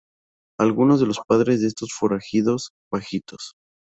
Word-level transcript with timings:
Algunos 0.59 0.99
de 0.99 1.05
los 1.05 1.19
padres 1.27 1.61
de 1.61 1.67
estos 1.67 1.93
forajidos 1.93 2.71
bajitos 2.91 3.53